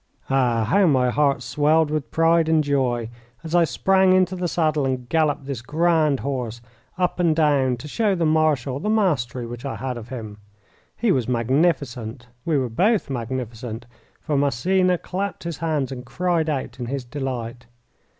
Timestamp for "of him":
9.97-10.39